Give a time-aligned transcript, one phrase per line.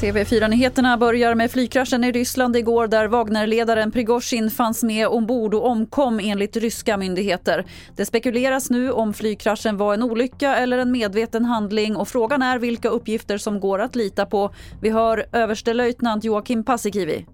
[0.00, 6.20] TV4-nyheterna börjar med flygkraschen i Ryssland igår där Wagnerledaren Prigozjin fanns med ombord och omkom
[6.22, 7.64] enligt ryska myndigheter.
[7.96, 12.58] Det spekuleras nu om flygkraschen var en olycka eller en medveten handling och frågan är
[12.58, 14.54] vilka uppgifter som går att lita på.
[14.82, 17.26] Vi hör överstelöjtnant Joakim Paasikivi.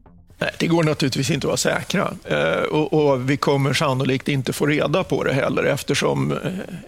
[0.43, 4.53] Nej, det går naturligtvis inte att vara säkra eh, och, och, vi kommer sannolikt inte
[4.53, 6.39] få reda på det heller eftersom, eh,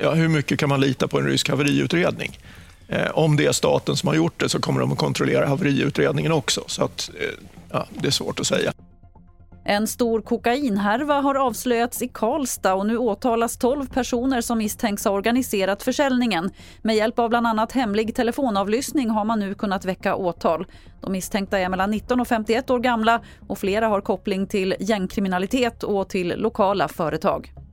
[0.01, 2.39] ja, hur mycket kan man lita på en rysk haveriutredning?
[2.89, 6.33] Eh, om det är staten som har gjort det så kommer de att kontrollera haveriutredningen
[6.33, 6.65] också.
[6.67, 7.11] Så att,
[7.71, 8.73] ja, det är svårt att säga.
[9.75, 15.11] En stor kokainhärva har avslöjats i Karlstad och nu åtalas 12 personer som misstänks ha
[15.11, 16.51] organiserat försäljningen.
[16.83, 20.67] Med hjälp av bland annat hemlig telefonavlyssning har man nu kunnat väcka åtal.
[21.01, 25.83] De misstänkta är mellan 19 och 51 år gamla och flera har koppling till gängkriminalitet
[25.83, 27.64] och till lokala företag.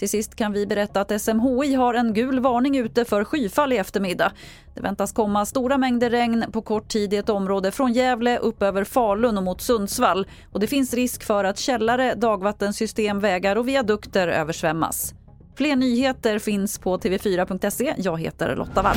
[0.00, 3.76] Till sist kan vi berätta att SMHI har en gul varning ute för skyfall i
[3.76, 4.32] eftermiddag.
[4.74, 8.62] Det väntas komma stora mängder regn på kort tid i ett område från Gävle upp
[8.62, 10.26] över Falun och mot Sundsvall.
[10.52, 15.14] Och det finns risk för att källare, dagvattensystem, vägar och viadukter översvämmas.
[15.56, 17.94] Fler nyheter finns på tv4.se.
[17.98, 18.96] Jag heter Lotta Wall.